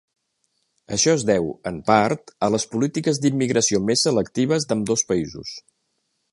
Això 0.95 1.13
es 1.17 1.25
deu, 1.29 1.49
en 1.73 1.77
part, 1.89 2.33
a 2.47 2.49
les 2.55 2.65
polítiques 2.73 3.21
d'immigració 3.27 3.83
més 3.91 4.07
selectives 4.09 4.69
d'ambdós 4.73 5.07
països. 5.13 5.57